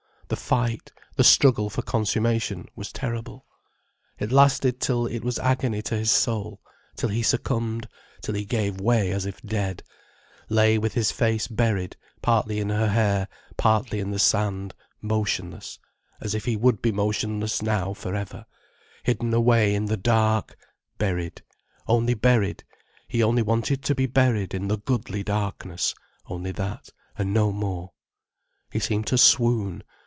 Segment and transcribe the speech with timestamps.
[0.27, 3.45] The fight, the struggle for consummation was terrible.
[4.17, 6.61] It lasted till it was agony to his soul,
[6.95, 7.89] till he succumbed,
[8.21, 9.83] till he gave way as if dead,
[10.47, 13.27] lay with his face buried, partly in her hair,
[13.57, 15.79] partly in the sand, motionless,
[16.21, 18.45] as if he would be motionless now for ever,
[19.03, 20.55] hidden away in the dark,
[20.97, 21.41] buried,
[21.87, 22.63] only buried,
[23.09, 25.93] he only wanted to be buried in the goodly darkness,
[26.27, 26.87] only that,
[27.17, 27.91] and no more.
[28.71, 29.83] He seemed to swoon.